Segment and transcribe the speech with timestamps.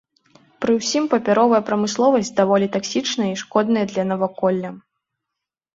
[0.63, 4.69] Пры ўсім папяровая прамысловасць даволі таксічнай і шкоднай для наваколля.